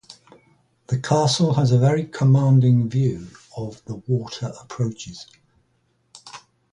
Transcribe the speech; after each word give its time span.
The 0.87 0.97
castle 0.97 1.53
has 1.53 1.71
a 1.71 1.77
very 1.77 2.07
commanding 2.07 2.89
view 2.89 3.27
of 3.55 3.85
the 3.85 3.97
water 4.07 4.51
approaches. 4.59 5.27